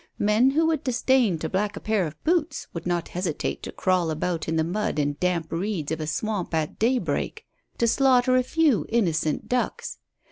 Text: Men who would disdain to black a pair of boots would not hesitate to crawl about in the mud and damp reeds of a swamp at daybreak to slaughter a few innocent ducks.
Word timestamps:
Men 0.17 0.49
who 0.49 0.65
would 0.65 0.83
disdain 0.83 1.37
to 1.37 1.47
black 1.47 1.77
a 1.77 1.79
pair 1.79 2.07
of 2.07 2.23
boots 2.23 2.65
would 2.73 2.87
not 2.87 3.09
hesitate 3.09 3.61
to 3.61 3.71
crawl 3.71 4.09
about 4.09 4.47
in 4.47 4.55
the 4.55 4.63
mud 4.63 4.97
and 4.97 5.19
damp 5.19 5.51
reeds 5.51 5.91
of 5.91 5.99
a 6.01 6.07
swamp 6.07 6.55
at 6.55 6.79
daybreak 6.79 7.45
to 7.77 7.87
slaughter 7.87 8.35
a 8.35 8.41
few 8.41 8.87
innocent 8.89 9.47
ducks. 9.47 9.99